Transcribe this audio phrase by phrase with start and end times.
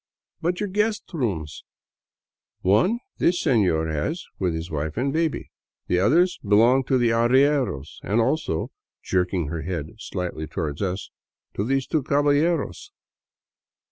[0.41, 1.63] "But your guest rooms?""
[2.61, 5.51] One this senor has with his wife and baby.
[5.85, 8.71] The other belongs to the arrieros— and also,"
[9.03, 11.11] jerking her head slightly toward us,"
[11.53, 12.89] to these two caballeros."